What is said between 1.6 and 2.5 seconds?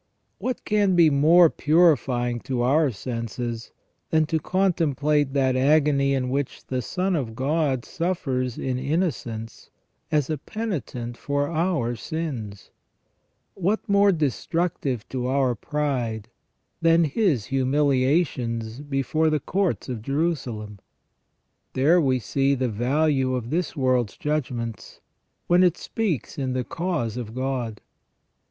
can be more purifying